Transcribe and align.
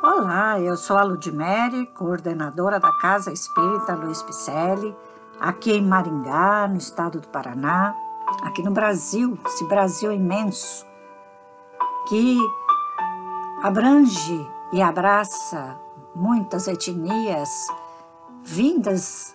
Olá, 0.00 0.60
eu 0.60 0.76
sou 0.76 0.96
a 0.96 1.02
Ludmere, 1.02 1.86
coordenadora 1.86 2.78
da 2.78 2.92
Casa 2.98 3.32
Espírita 3.32 3.96
Luiz 3.96 4.22
Picelli, 4.22 4.96
aqui 5.40 5.72
em 5.72 5.82
Maringá, 5.82 6.68
no 6.68 6.76
estado 6.76 7.20
do 7.20 7.26
Paraná, 7.26 7.96
aqui 8.42 8.62
no 8.62 8.70
Brasil, 8.70 9.36
esse 9.44 9.64
Brasil 9.64 10.12
imenso, 10.12 10.86
que 12.08 12.38
abrange 13.60 14.48
e 14.72 14.80
abraça 14.80 15.76
muitas 16.14 16.68
etnias 16.68 17.50
vindas 18.44 19.34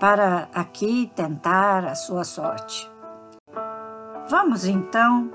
para 0.00 0.48
aqui 0.52 1.12
tentar 1.14 1.84
a 1.84 1.94
sua 1.94 2.24
sorte. 2.24 2.90
Vamos 4.28 4.64
então 4.64 5.30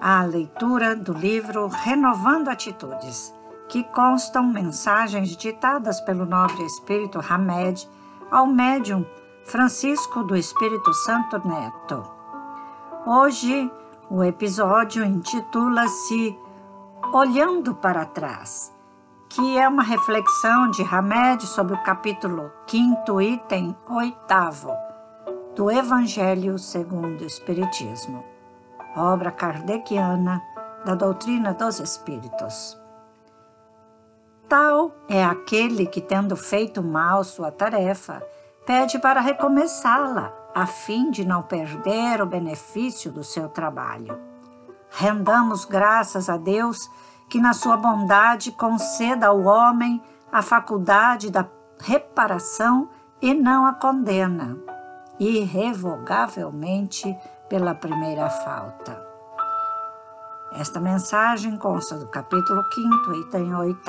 à 0.00 0.22
leitura 0.22 0.96
do 0.96 1.12
livro 1.12 1.66
Renovando 1.68 2.48
Atitudes 2.48 3.36
que 3.68 3.84
constam 3.84 4.44
mensagens 4.44 5.36
ditadas 5.36 6.00
pelo 6.00 6.24
nobre 6.24 6.64
espírito 6.64 7.20
Hamed 7.28 7.88
ao 8.30 8.46
médium 8.46 9.04
Francisco 9.44 10.22
do 10.22 10.36
Espírito 10.36 10.92
Santo 10.92 11.40
Neto. 11.46 12.04
Hoje, 13.06 13.70
o 14.10 14.24
episódio 14.24 15.04
intitula-se 15.04 16.38
Olhando 17.12 17.74
para 17.74 18.04
Trás, 18.04 18.72
que 19.28 19.58
é 19.58 19.68
uma 19.68 19.82
reflexão 19.82 20.70
de 20.70 20.82
Hamed 20.82 21.46
sobre 21.46 21.74
o 21.74 21.82
capítulo 21.82 22.50
5, 22.66 23.20
item 23.22 23.76
8 23.88 24.88
do 25.54 25.70
Evangelho 25.70 26.58
segundo 26.58 27.22
o 27.22 27.26
Espiritismo, 27.26 28.24
obra 28.96 29.30
kardeciana 29.30 30.40
da 30.84 30.94
doutrina 30.94 31.52
dos 31.52 31.80
Espíritos. 31.80 32.77
Tal 34.48 34.92
é 35.08 35.22
aquele 35.22 35.86
que, 35.86 36.00
tendo 36.00 36.34
feito 36.34 36.82
mal 36.82 37.22
sua 37.22 37.52
tarefa, 37.52 38.22
pede 38.64 38.98
para 38.98 39.20
recomeçá-la, 39.20 40.32
a 40.54 40.64
fim 40.64 41.10
de 41.10 41.22
não 41.26 41.42
perder 41.42 42.22
o 42.22 42.26
benefício 42.26 43.12
do 43.12 43.22
seu 43.22 43.50
trabalho. 43.50 44.18
Rendamos 44.90 45.66
graças 45.66 46.30
a 46.30 46.38
Deus 46.38 46.78
que, 47.28 47.38
na 47.38 47.52
sua 47.52 47.76
bondade, 47.76 48.50
conceda 48.52 49.26
ao 49.26 49.42
homem 49.42 50.02
a 50.32 50.40
faculdade 50.40 51.30
da 51.30 51.46
reparação 51.78 52.88
e 53.20 53.34
não 53.34 53.66
a 53.66 53.74
condena, 53.74 54.56
irrevogavelmente 55.20 57.14
pela 57.50 57.74
primeira 57.74 58.30
falta. 58.30 59.07
Esta 60.52 60.80
mensagem 60.80 61.56
consta 61.58 61.96
do 61.96 62.08
capítulo 62.08 62.62
5, 62.72 63.14
item 63.14 63.54
8 63.54 63.80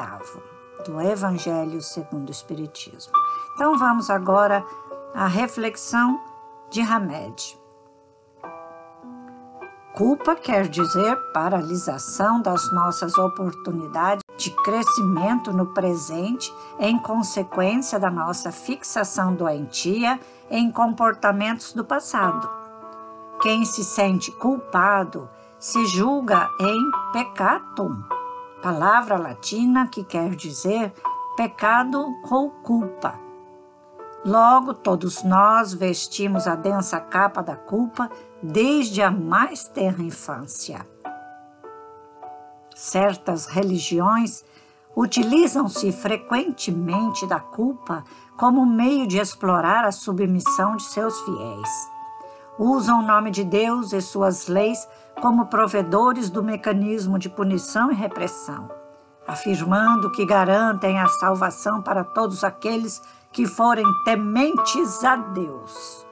do 0.86 1.02
Evangelho 1.02 1.82
segundo 1.82 2.28
o 2.28 2.32
Espiritismo. 2.32 3.14
Então 3.54 3.78
vamos 3.78 4.10
agora 4.10 4.64
à 5.16 5.26
reflexão 5.26 6.20
de 6.70 6.82
Hamed. 6.82 7.58
Culpa 9.94 10.36
quer 10.36 10.68
dizer 10.68 11.16
paralisação 11.34 12.42
das 12.42 12.72
nossas 12.72 13.18
oportunidades 13.18 14.24
de 14.38 14.52
crescimento 14.52 15.52
no 15.52 15.68
presente 15.68 16.54
em 16.80 16.98
consequência 17.00 18.00
da 18.00 18.12
nossa 18.12 18.52
fixação 18.52 19.34
doentia 19.34 20.20
em 20.50 20.72
comportamentos 20.72 21.74
do 21.74 21.84
passado. 21.84 22.50
Quem 23.42 23.66
se 23.66 23.84
sente 23.84 24.32
culpado 24.34 25.30
se 25.60 25.86
julga 25.88 26.50
em 26.58 26.92
peccatum, 27.12 28.02
palavra 28.62 29.18
latina 29.18 29.88
que 29.88 30.06
quer 30.06 30.34
dizer 30.34 30.94
pecado 31.36 32.06
ou 32.32 32.50
culpa. 32.50 33.20
Logo, 34.26 34.74
todos 34.74 35.24
nós 35.24 35.74
vestimos 35.74 36.48
a 36.48 36.56
densa 36.56 37.00
capa 37.00 37.42
da 37.42 37.56
culpa 37.56 38.10
desde 38.42 39.02
a 39.02 39.12
mais 39.12 39.66
tenra 39.66 40.02
infância. 40.02 40.88
Certas 42.74 43.46
religiões 43.46 44.46
utilizam-se 44.96 45.92
frequentemente 45.92 47.28
da 47.28 47.40
culpa 47.40 48.04
como 48.38 48.66
meio 48.66 49.06
de 49.06 49.18
explorar 49.18 49.84
a 49.84 49.92
submissão 49.92 50.78
de 50.78 50.84
seus 50.84 51.20
fiéis. 51.22 51.99
Usam 52.60 53.00
o 53.00 53.08
nome 53.08 53.32
de 53.32 53.46
Deus 53.46 53.94
e 53.94 54.02
suas 54.02 54.48
leis 54.48 54.86
como 55.22 55.46
provedores 55.46 56.30
do 56.30 56.44
mecanismo 56.44 57.18
de 57.18 57.30
punição 57.30 57.90
e 57.90 57.96
repressão, 57.96 58.70
afirmando 59.26 60.12
que 60.12 60.26
garantem 60.26 61.00
a 61.00 61.08
salvação 61.08 61.82
para 61.82 62.04
todos 62.04 62.44
aqueles 62.44 63.02
que 63.32 63.48
forem 63.48 63.86
tementes 64.04 65.06
a 65.06 65.16
Deus. 65.16 66.06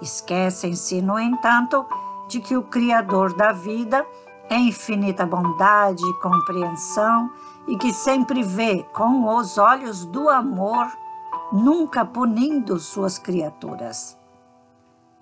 Esquecem-se, 0.00 1.00
no 1.00 1.16
entanto, 1.20 1.86
de 2.26 2.40
que 2.40 2.56
o 2.56 2.64
Criador 2.64 3.32
da 3.36 3.52
vida 3.52 4.04
é 4.50 4.56
infinita 4.56 5.24
bondade 5.24 6.04
e 6.04 6.20
compreensão 6.20 7.30
e 7.68 7.76
que 7.76 7.92
sempre 7.92 8.42
vê 8.42 8.82
com 8.92 9.36
os 9.36 9.56
olhos 9.56 10.04
do 10.04 10.28
amor, 10.28 10.88
nunca 11.52 12.04
punindo 12.04 12.76
suas 12.80 13.20
criaturas. 13.20 14.20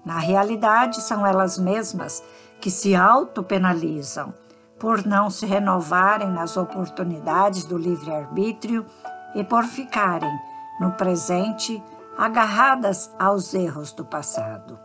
Na 0.04 0.18
realidade, 0.18 1.02
são 1.02 1.26
elas 1.26 1.58
mesmas 1.58 2.22
que 2.60 2.70
se 2.70 2.94
autopenalizam 2.94 4.32
por 4.78 5.04
não 5.04 5.28
se 5.28 5.44
renovarem 5.44 6.30
nas 6.30 6.56
oportunidades 6.56 7.64
do 7.64 7.76
livre-arbítrio 7.76 8.86
e 9.34 9.44
por 9.44 9.64
ficarem, 9.64 10.32
no 10.80 10.92
presente, 10.92 11.82
agarradas 12.16 13.14
aos 13.18 13.52
erros 13.52 13.92
do 13.92 14.04
passado. 14.04 14.78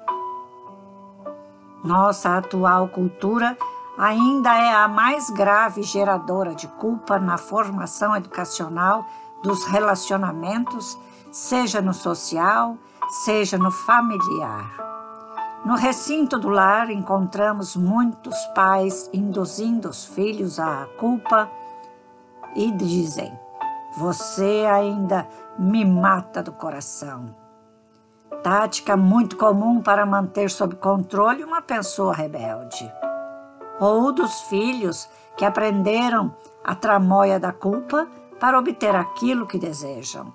Nossa 1.83 2.37
atual 2.37 2.89
cultura 2.89 3.57
ainda 3.97 4.53
é 4.53 4.73
a 4.73 4.87
mais 4.87 5.29
grave 5.29 5.81
geradora 5.83 6.53
de 6.53 6.67
culpa 6.67 7.17
na 7.17 7.37
formação 7.37 8.15
educacional 8.15 9.05
dos 9.41 9.65
relacionamentos, 9.65 10.97
seja 11.31 11.81
no 11.81 11.93
social, 11.93 12.77
seja 13.23 13.57
no 13.57 13.71
familiar. 13.71 14.84
No 15.65 15.73
recinto 15.73 16.37
do 16.37 16.47
lar 16.47 16.91
encontramos 16.91 17.75
muitos 17.75 18.37
pais 18.53 19.09
induzindo 19.11 19.89
os 19.89 20.05
filhos 20.05 20.59
à 20.59 20.87
culpa 20.99 21.49
e 22.55 22.71
dizem: 22.71 23.33
Você 23.97 24.63
ainda 24.71 25.27
me 25.57 25.83
mata 25.83 26.43
do 26.43 26.51
coração. 26.51 27.35
Tática 28.43 28.95
muito 28.95 29.37
comum 29.37 29.81
para 29.81 30.05
manter 30.05 30.51
sob 30.51 30.75
controle 30.75 31.43
uma 31.43 31.63
pessoa 31.63 32.13
rebelde. 32.13 32.87
Ou 33.79 34.11
dos 34.11 34.41
filhos 34.41 35.09
que 35.35 35.43
aprenderam 35.43 36.31
a 36.63 36.75
tramóia 36.75 37.39
da 37.39 37.51
culpa 37.51 38.07
para 38.39 38.59
obter 38.59 38.95
aquilo 38.95 39.47
que 39.47 39.57
desejam. 39.57 40.31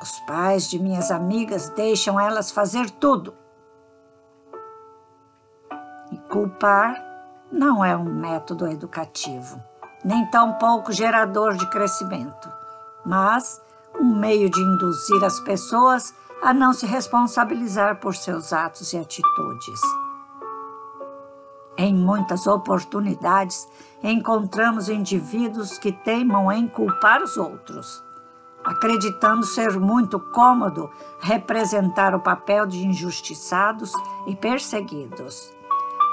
Os 0.00 0.20
pais 0.20 0.70
de 0.70 0.78
minhas 0.78 1.10
amigas 1.10 1.70
deixam 1.70 2.20
elas 2.20 2.52
fazer 2.52 2.88
tudo 2.88 3.41
culpar 6.32 6.96
não 7.52 7.84
é 7.84 7.94
um 7.94 8.04
método 8.04 8.66
educativo, 8.66 9.62
nem 10.02 10.24
tampouco 10.30 10.90
gerador 10.90 11.58
de 11.58 11.68
crescimento, 11.68 12.50
mas 13.04 13.60
um 14.00 14.18
meio 14.18 14.48
de 14.48 14.58
induzir 14.58 15.22
as 15.22 15.38
pessoas 15.40 16.14
a 16.42 16.54
não 16.54 16.72
se 16.72 16.86
responsabilizar 16.86 18.00
por 18.00 18.16
seus 18.16 18.50
atos 18.50 18.94
e 18.94 18.96
atitudes. 18.96 19.78
Em 21.76 21.94
muitas 21.94 22.46
oportunidades, 22.46 23.68
encontramos 24.02 24.88
indivíduos 24.88 25.76
que 25.76 25.92
teimam 25.92 26.50
em 26.50 26.66
culpar 26.66 27.22
os 27.22 27.36
outros, 27.36 28.02
acreditando 28.64 29.44
ser 29.44 29.78
muito 29.78 30.18
cômodo 30.18 30.90
representar 31.20 32.14
o 32.14 32.20
papel 32.20 32.64
de 32.64 32.86
injustiçados 32.86 33.92
e 34.26 34.34
perseguidos 34.34 35.52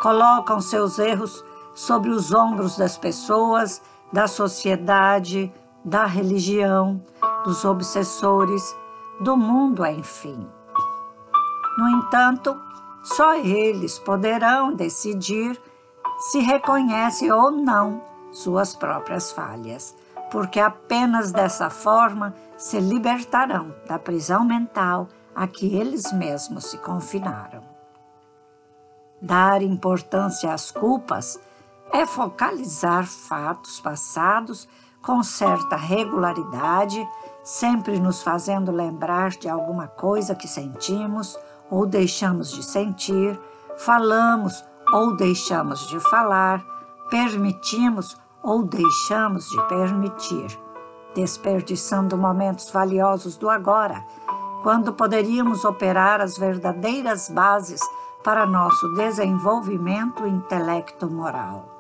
colocam 0.02 0.60
seus 0.62 1.00
erros 1.00 1.44
sobre 1.74 2.10
os 2.10 2.34
ombros 2.34 2.78
das 2.78 2.98
pessoas, 2.98 3.82
da 4.12 4.28
sociedade, 4.28 5.52
da 5.84 6.06
religião, 6.06 7.02
dos 7.44 7.64
obsessores, 7.64 8.76
do 9.20 9.38
mundo, 9.38 9.86
enfim. 9.86 10.48
No 11.78 11.90
entanto, 11.90 12.58
só 13.04 13.36
eles 13.36 13.98
poderão 14.00 14.74
decidir 14.74 15.60
se 16.32 16.40
reconhecem 16.40 17.32
ou 17.32 17.50
não 17.50 18.02
suas 18.32 18.76
próprias 18.76 19.32
falhas, 19.32 19.96
porque 20.30 20.60
apenas 20.60 21.32
dessa 21.32 21.70
forma 21.70 22.36
se 22.58 22.80
libertarão 22.80 23.74
da 23.88 23.98
prisão 23.98 24.44
mental 24.44 25.08
a 25.34 25.48
que 25.48 25.74
eles 25.76 26.12
mesmos 26.12 26.66
se 26.66 26.78
confinaram. 26.80 27.69
Dar 29.22 29.62
importância 29.62 30.54
às 30.54 30.72
culpas 30.72 31.40
é 31.92 32.06
focalizar 32.06 33.06
fatos 33.06 33.80
passados 33.80 34.68
com 35.02 35.24
certa 35.24 35.76
regularidade, 35.76 37.06
sempre 37.44 38.00
nos 38.00 38.22
fazendo 38.22 38.72
lembrar 38.72 39.32
de 39.32 39.50
alguma 39.50 39.88
coisa 39.88 40.36
que 40.36 40.48
sentimos 40.48 41.38
ou 41.70 41.86
deixamos 41.86 42.52
de 42.52 42.64
sentir, 42.64 43.40
falamos 43.78 44.64
ou 44.94 45.16
deixamos 45.16 45.88
de 45.88 46.00
falar, 46.00 46.64
permitimos 47.10 48.18
ou 48.42 48.64
deixamos 48.64 49.50
de 49.50 49.62
permitir, 49.68 50.60
desperdiçando 51.14 52.18
momentos 52.18 52.72
valiosos 52.72 53.38
do 53.38 53.50
agora, 53.50 54.04
quando 54.64 54.94
poderíamos 54.94 55.64
operar 55.64 56.22
as 56.22 56.38
verdadeiras 56.38 57.30
bases 57.30 57.82
para 58.24 58.46
nosso 58.46 58.94
desenvolvimento 58.94 60.28
intelecto-moral. 60.28 61.78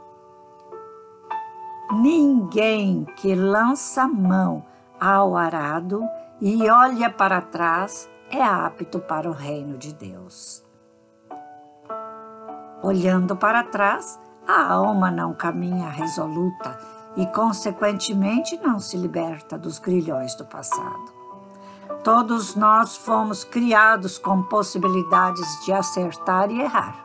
Ninguém 1.91 3.05
que 3.15 3.33
lança 3.35 4.07
mão 4.07 4.63
ao 4.99 5.35
arado 5.35 6.03
e 6.39 6.69
olha 6.69 7.09
para 7.09 7.41
trás 7.41 8.09
é 8.29 8.43
apto 8.43 8.99
para 8.99 9.29
o 9.29 9.33
reino 9.33 9.77
de 9.77 9.93
Deus. 9.93 10.63
Olhando 12.81 13.35
para 13.35 13.63
trás, 13.63 14.19
a 14.47 14.71
alma 14.71 15.11
não 15.11 15.33
caminha 15.33 15.89
resoluta 15.89 16.79
e, 17.17 17.25
consequentemente, 17.27 18.57
não 18.57 18.79
se 18.79 18.95
liberta 18.95 19.57
dos 19.57 19.79
grilhões 19.79 20.35
do 20.35 20.45
passado. 20.45 21.18
Todos 22.03 22.55
nós 22.55 22.95
fomos 22.95 23.43
criados 23.43 24.17
com 24.17 24.41
possibilidades 24.43 25.65
de 25.65 25.73
acertar 25.73 26.49
e 26.49 26.61
errar. 26.61 26.95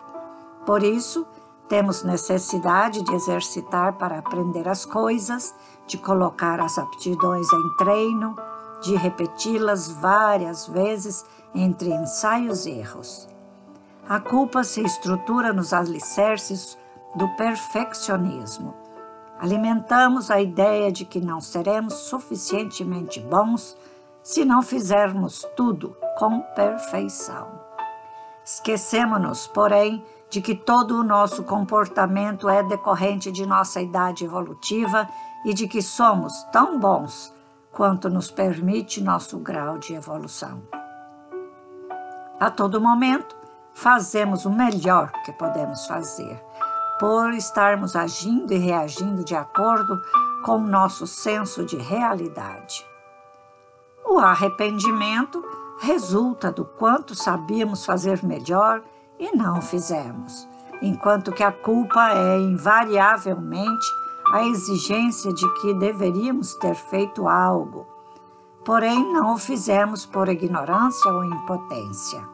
Por 0.65 0.85
isso, 0.85 1.27
temos 1.69 2.05
necessidade 2.05 3.03
de 3.03 3.13
exercitar 3.13 3.95
para 3.95 4.19
aprender 4.19 4.69
as 4.69 4.85
coisas, 4.85 5.53
de 5.87 5.99
colocar 5.99 6.61
as 6.61 6.79
aptidões 6.79 7.53
em 7.53 7.77
treino, 7.77 8.37
de 8.83 8.95
repeti-las 8.95 9.89
várias 9.89 10.69
vezes 10.69 11.25
entre 11.53 11.91
ensaios 11.91 12.65
e 12.65 12.71
erros. 12.71 13.29
A 14.09 14.21
culpa 14.21 14.63
se 14.63 14.81
estrutura 14.83 15.53
nos 15.53 15.73
alicerces 15.73 16.79
do 17.17 17.29
perfeccionismo. 17.37 18.75
Alimentamos 19.41 20.31
a 20.31 20.41
ideia 20.41 20.93
de 20.93 21.05
que 21.05 21.21
não 21.21 21.41
seremos 21.41 21.95
suficientemente 21.95 23.19
bons 23.21 23.77
se 24.25 24.43
não 24.43 24.63
fizermos 24.63 25.47
tudo 25.55 25.95
com 26.19 26.41
perfeição. 26.41 27.47
Esquecemos-nos, 28.43 29.47
porém, 29.47 30.03
de 30.31 30.41
que 30.41 30.55
todo 30.55 30.99
o 30.99 31.05
nosso 31.05 31.45
comportamento 31.45 32.49
é 32.49 32.63
decorrente 32.63 33.31
de 33.31 33.45
nossa 33.45 33.83
idade 33.83 34.25
evolutiva 34.25 35.07
e 35.45 35.53
de 35.53 35.69
que 35.69 35.83
somos 35.83 36.43
tão 36.45 36.81
bons 36.81 37.33
quanto 37.71 38.09
nos 38.09 38.31
permite 38.31 39.03
nosso 39.03 39.39
grau 39.39 39.79
de 39.79 39.95
evolução. 39.95 40.63
A 42.41 42.51
todo 42.51 42.81
momento, 42.81 43.37
fazemos 43.75 44.47
o 44.47 44.51
melhor 44.51 45.13
que 45.25 45.33
podemos 45.33 45.87
fazer, 45.87 46.43
por 46.99 47.35
estarmos 47.35 47.95
agindo 47.95 48.55
e 48.55 48.59
reagindo 48.59 49.23
de 49.23 49.35
acordo 49.35 50.01
com 50.45 50.59
nosso 50.59 51.07
senso 51.07 51.65
de 51.65 51.77
realidade. 51.77 52.94
O 54.15 54.19
arrependimento 54.21 55.45
resulta 55.81 56.53
do 56.53 56.65
quanto 56.65 57.17
sabíamos 57.17 57.85
fazer 57.85 58.25
melhor 58.25 58.81
e 59.19 59.37
não 59.37 59.61
fizemos, 59.61 60.47
enquanto 60.81 61.33
que 61.33 61.43
a 61.43 61.51
culpa 61.51 62.13
é 62.13 62.39
invariavelmente 62.39 63.85
a 64.33 64.45
exigência 64.45 65.33
de 65.33 65.53
que 65.55 65.75
deveríamos 65.75 66.55
ter 66.55 66.77
feito 66.77 67.27
algo, 67.27 67.89
porém 68.65 69.13
não 69.13 69.35
o 69.35 69.37
fizemos 69.37 70.07
por 70.07 70.29
ignorância 70.29 71.13
ou 71.13 71.25
impotência. 71.25 72.25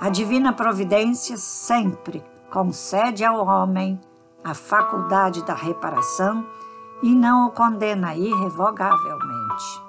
A 0.00 0.08
divina 0.08 0.54
providência 0.54 1.36
sempre 1.36 2.24
concede 2.50 3.22
ao 3.26 3.46
homem 3.46 4.00
a 4.42 4.54
faculdade 4.54 5.44
da 5.44 5.54
reparação 5.54 6.46
e 7.02 7.14
não 7.14 7.46
o 7.46 7.50
condena 7.50 8.16
irrevogavelmente. 8.16 9.85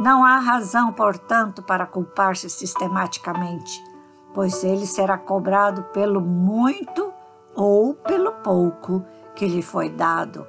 Não 0.00 0.24
há 0.24 0.38
razão, 0.38 0.94
portanto, 0.94 1.62
para 1.62 1.84
culpar-se 1.84 2.48
sistematicamente, 2.48 3.84
pois 4.32 4.64
ele 4.64 4.86
será 4.86 5.18
cobrado 5.18 5.82
pelo 5.92 6.22
muito 6.22 7.12
ou 7.54 7.92
pelo 7.92 8.32
pouco 8.32 9.04
que 9.36 9.46
lhe 9.46 9.60
foi 9.60 9.90
dado, 9.90 10.46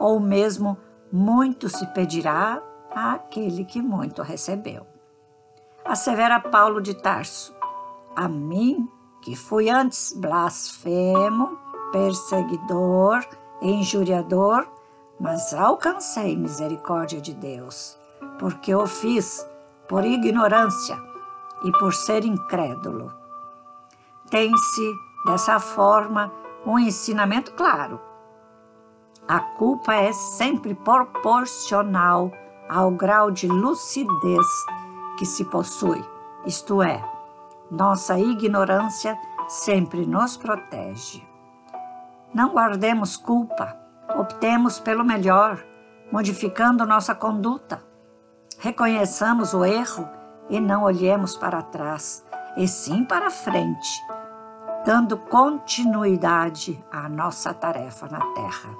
ou 0.00 0.18
mesmo 0.18 0.76
muito 1.12 1.68
se 1.68 1.86
pedirá 1.94 2.60
àquele 2.90 3.64
que 3.64 3.80
muito 3.80 4.20
recebeu. 4.20 4.84
Assevera 5.84 6.40
Paulo 6.40 6.80
de 6.80 6.94
Tarso: 6.94 7.54
A 8.16 8.26
mim, 8.26 8.88
que 9.22 9.36
fui 9.36 9.70
antes 9.70 10.12
blasfemo, 10.12 11.56
perseguidor, 11.92 13.24
injuriador, 13.62 14.66
mas 15.20 15.54
alcancei 15.54 16.36
misericórdia 16.36 17.20
de 17.20 17.32
Deus 17.32 17.97
porque 18.38 18.74
o 18.74 18.86
fiz 18.86 19.46
por 19.88 20.04
ignorância 20.04 20.98
e 21.64 21.72
por 21.72 21.94
ser 21.94 22.24
incrédulo. 22.24 23.12
Tem-se, 24.30 24.92
dessa 25.26 25.58
forma, 25.58 26.32
um 26.66 26.78
ensinamento 26.78 27.52
claro. 27.52 28.00
A 29.26 29.40
culpa 29.40 29.94
é 29.94 30.12
sempre 30.12 30.74
proporcional 30.74 32.30
ao 32.68 32.90
grau 32.90 33.30
de 33.30 33.46
lucidez 33.46 34.46
que 35.18 35.26
se 35.26 35.44
possui, 35.44 36.02
isto 36.46 36.82
é, 36.82 37.02
nossa 37.70 38.18
ignorância 38.18 39.18
sempre 39.48 40.06
nos 40.06 40.36
protege. 40.36 41.26
Não 42.32 42.50
guardemos 42.50 43.16
culpa, 43.16 43.76
optemos 44.16 44.78
pelo 44.78 45.04
melhor, 45.04 45.62
modificando 46.12 46.86
nossa 46.86 47.14
conduta. 47.14 47.82
Reconheçamos 48.60 49.54
o 49.54 49.64
erro 49.64 50.08
e 50.50 50.58
não 50.60 50.82
olhemos 50.82 51.36
para 51.36 51.62
trás, 51.62 52.24
e 52.56 52.66
sim 52.66 53.04
para 53.04 53.30
frente, 53.30 54.04
dando 54.84 55.16
continuidade 55.16 56.84
à 56.90 57.08
nossa 57.08 57.54
tarefa 57.54 58.08
na 58.08 58.20
Terra. 58.34 58.70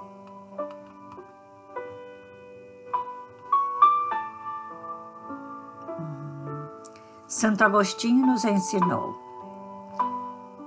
Santo 7.29 7.63
Agostinho 7.63 8.27
nos 8.27 8.45
ensinou: 8.45 9.17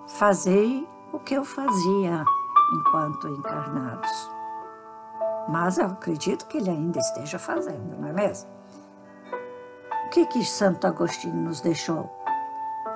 Fazei 0.07 0.87
o 1.11 1.19
que 1.19 1.33
eu 1.33 1.43
fazia 1.43 2.23
enquanto 2.73 3.27
encarnados. 3.27 4.31
Mas 5.49 5.77
eu 5.77 5.87
acredito 5.87 6.47
que 6.47 6.59
ele 6.59 6.69
ainda 6.69 6.99
esteja 6.99 7.37
fazendo, 7.37 7.99
não 7.99 8.07
é 8.07 8.13
mesmo? 8.13 8.60
Que 10.11 10.25
que 10.25 10.43
Santo 10.43 10.85
Agostinho 10.85 11.41
nos 11.41 11.61
deixou 11.61 12.11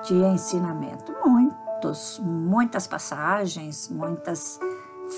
de 0.04 0.14
ensinamento? 0.14 1.16
Muitos, 1.24 2.20
muitas 2.22 2.86
passagens, 2.86 3.88
muitas 3.88 4.60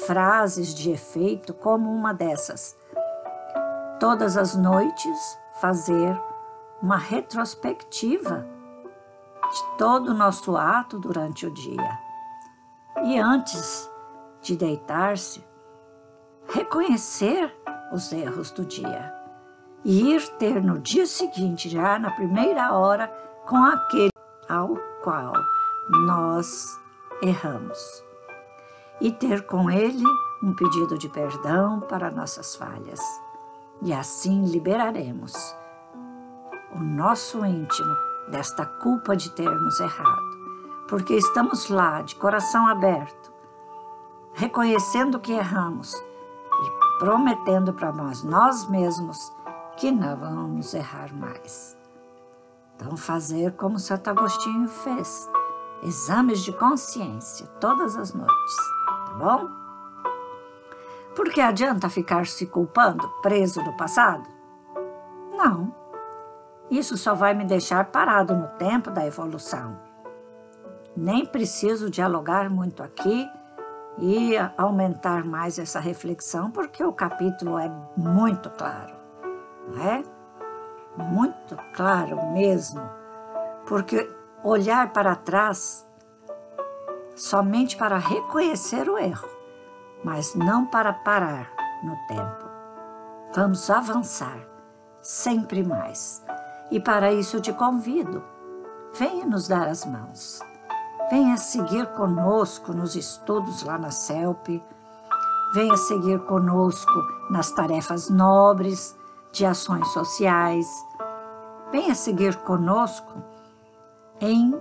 frases 0.06 0.72
de 0.72 0.92
efeito, 0.92 1.52
como 1.52 1.92
uma 1.92 2.14
dessas. 2.14 2.76
Todas 3.98 4.36
as 4.36 4.54
noites 4.54 5.38
fazer 5.60 6.16
uma 6.80 6.96
retrospectiva 6.96 8.46
de 9.50 9.76
todo 9.76 10.10
o 10.10 10.14
nosso 10.14 10.56
ato 10.56 11.00
durante 11.00 11.46
o 11.46 11.50
dia. 11.52 11.98
E 13.02 13.18
antes 13.18 13.90
de 14.40 14.56
deitar-se, 14.56 15.44
reconhecer 16.48 17.52
os 17.92 18.12
erros 18.12 18.52
do 18.52 18.64
dia 18.64 19.17
e 19.84 20.12
ir 20.12 20.28
ter 20.38 20.62
no 20.62 20.78
dia 20.78 21.06
seguinte, 21.06 21.68
já 21.68 21.98
na 21.98 22.10
primeira 22.10 22.72
hora, 22.72 23.08
com 23.46 23.56
aquele 23.56 24.12
ao 24.48 24.76
qual 25.02 25.32
nós 26.06 26.78
erramos. 27.22 27.78
E 29.00 29.12
ter 29.12 29.46
com 29.46 29.70
ele 29.70 30.04
um 30.42 30.54
pedido 30.54 30.98
de 30.98 31.08
perdão 31.08 31.80
para 31.80 32.10
nossas 32.10 32.54
falhas. 32.56 33.00
E 33.82 33.92
assim 33.92 34.44
liberaremos 34.44 35.32
o 36.74 36.80
nosso 36.80 37.44
íntimo 37.44 37.96
desta 38.28 38.66
culpa 38.66 39.16
de 39.16 39.30
termos 39.30 39.80
errado, 39.80 40.86
porque 40.88 41.14
estamos 41.14 41.68
lá 41.68 42.02
de 42.02 42.14
coração 42.16 42.66
aberto, 42.66 43.32
reconhecendo 44.34 45.18
que 45.18 45.32
erramos 45.32 45.94
e 45.94 46.98
prometendo 46.98 47.72
para 47.72 47.92
nós, 47.92 48.22
nós 48.22 48.68
mesmos 48.68 49.32
que 49.78 49.92
não 49.92 50.16
vamos 50.16 50.74
errar 50.74 51.14
mais. 51.14 51.76
Então, 52.74 52.96
fazer 52.96 53.52
como 53.52 53.78
Santo 53.78 54.10
Agostinho 54.10 54.68
fez, 54.68 55.28
exames 55.84 56.40
de 56.40 56.52
consciência 56.52 57.46
todas 57.60 57.96
as 57.96 58.12
noites, 58.12 58.56
tá 59.06 59.14
bom? 59.14 59.48
Porque 61.14 61.40
adianta 61.40 61.88
ficar 61.88 62.26
se 62.26 62.46
culpando, 62.46 63.08
preso 63.22 63.62
no 63.62 63.76
passado? 63.76 64.28
Não. 65.36 65.72
Isso 66.68 66.96
só 66.96 67.14
vai 67.14 67.32
me 67.32 67.44
deixar 67.44 67.84
parado 67.86 68.34
no 68.34 68.48
tempo 68.58 68.90
da 68.90 69.06
evolução. 69.06 69.78
Nem 70.96 71.24
preciso 71.24 71.88
dialogar 71.88 72.50
muito 72.50 72.82
aqui 72.82 73.28
e 73.98 74.34
aumentar 74.56 75.24
mais 75.24 75.58
essa 75.58 75.78
reflexão, 75.78 76.50
porque 76.50 76.82
o 76.82 76.92
capítulo 76.92 77.58
é 77.58 77.70
muito 77.96 78.50
claro, 78.50 78.97
não 79.68 79.82
é? 79.82 80.02
Muito 80.96 81.56
claro 81.74 82.32
mesmo, 82.32 82.82
porque 83.66 84.10
olhar 84.42 84.92
para 84.92 85.14
trás 85.14 85.86
somente 87.14 87.76
para 87.76 87.98
reconhecer 87.98 88.88
o 88.88 88.98
erro, 88.98 89.28
mas 90.04 90.34
não 90.34 90.66
para 90.66 90.92
parar 90.92 91.50
no 91.84 91.96
tempo. 92.06 92.48
Vamos 93.34 93.68
avançar 93.70 94.38
sempre 95.00 95.62
mais. 95.62 96.24
E 96.70 96.80
para 96.80 97.12
isso 97.12 97.40
te 97.40 97.52
convido, 97.52 98.22
venha 98.94 99.24
nos 99.24 99.48
dar 99.48 99.68
as 99.68 99.84
mãos. 99.84 100.40
Venha 101.10 101.36
seguir 101.36 101.86
conosco 101.94 102.72
nos 102.72 102.94
estudos 102.94 103.62
lá 103.62 103.78
na 103.78 103.90
CELP. 103.90 104.62
Venha 105.54 105.76
seguir 105.76 106.18
conosco 106.26 106.92
nas 107.30 107.50
tarefas 107.52 108.10
nobres 108.10 108.97
de 109.38 109.46
ações 109.46 109.86
sociais. 109.92 110.66
Venha 111.70 111.94
seguir 111.94 112.34
conosco 112.38 113.22
em 114.20 114.60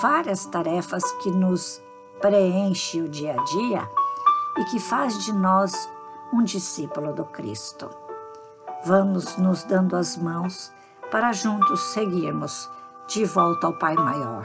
várias 0.00 0.44
tarefas 0.44 1.02
que 1.22 1.30
nos 1.30 1.82
preenche 2.20 3.00
o 3.00 3.08
dia 3.08 3.32
a 3.32 3.44
dia 3.44 3.88
e 4.58 4.64
que 4.66 4.78
faz 4.78 5.24
de 5.24 5.32
nós 5.32 5.90
um 6.32 6.44
discípulo 6.44 7.14
do 7.14 7.24
Cristo. 7.24 7.88
Vamos 8.84 9.38
nos 9.38 9.64
dando 9.64 9.96
as 9.96 10.16
mãos 10.16 10.70
para 11.10 11.32
juntos 11.32 11.80
seguirmos 11.92 12.68
de 13.08 13.24
volta 13.24 13.66
ao 13.66 13.78
Pai 13.78 13.94
Maior, 13.94 14.44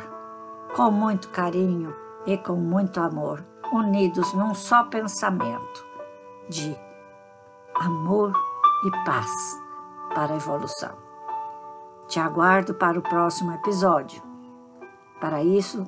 com 0.75 0.89
muito 0.91 1.27
carinho 1.29 1.93
e 2.25 2.37
com 2.37 2.55
muito 2.55 3.01
amor, 3.01 3.43
unidos 3.73 4.33
num 4.33 4.55
só 4.55 4.85
pensamento 4.85 5.85
de 6.47 6.77
amor 7.75 8.31
e 8.85 8.91
paz 9.05 9.29
para 10.13 10.33
a 10.33 10.37
evolução. 10.37 10.95
Te 12.07 12.19
aguardo 12.19 12.73
para 12.73 12.99
o 12.99 13.01
próximo 13.01 13.53
episódio. 13.53 14.21
Para 15.19 15.43
isso, 15.43 15.85